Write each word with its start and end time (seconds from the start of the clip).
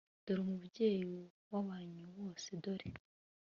dore 0.25 0.41
umubyeyi 0.45 1.03
w'abanyu 1.51 2.03
bose, 2.17 2.47
dore 2.63 2.87